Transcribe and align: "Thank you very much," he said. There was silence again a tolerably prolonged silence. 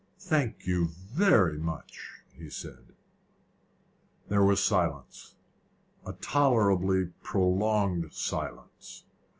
"Thank 0.17 0.65
you 0.65 0.87
very 0.87 1.59
much," 1.59 2.23
he 2.35 2.49
said. 2.49 2.95
There 4.29 4.43
was 4.43 4.63
silence 4.63 5.35
again 6.03 6.15
a 6.15 6.19
tolerably 6.21 7.11
prolonged 7.21 8.11
silence. 8.11 9.03